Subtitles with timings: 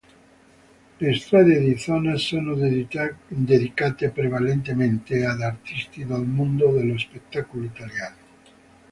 [0.99, 8.17] Le strade di zona sono dedicate, prevalentemente, ad artisti del mondo dello spettacolo italiano.